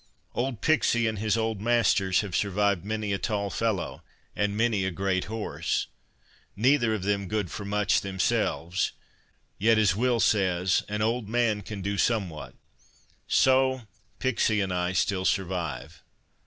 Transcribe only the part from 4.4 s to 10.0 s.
many a great horse—neither of them good for much themselves. Yet, as